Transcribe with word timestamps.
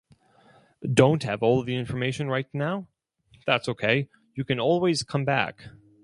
Don't 0.93 1.21
have 1.21 1.43
all 1.43 1.61
the 1.61 1.75
information 1.75 2.27
right 2.27 2.47
now? 2.53 2.87
That's 3.45 3.69
ok; 3.69 4.09
you 4.33 4.43
can 4.43 4.59
always 4.59 5.03
come 5.03 5.25
back. 5.25 5.65